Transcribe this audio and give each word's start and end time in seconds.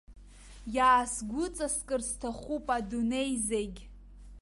Иаасгәыҵаскыр 0.75 2.01
сҭахуп 2.09 2.65
адунеи 2.77 3.31
зегь. 3.47 3.79